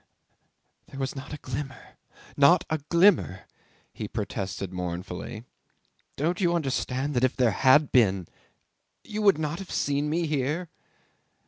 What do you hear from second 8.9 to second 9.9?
you would not have